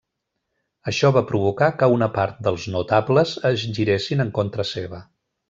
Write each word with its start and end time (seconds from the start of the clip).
Això 0.91 1.11
va 1.17 1.21
provocar 1.31 1.67
que 1.81 1.89
una 1.97 2.07
part 2.15 2.39
dels 2.47 2.65
notables 2.77 3.35
es 3.51 3.67
giressin 3.79 4.25
en 4.27 4.33
contra 4.41 4.67
seva. 4.73 5.05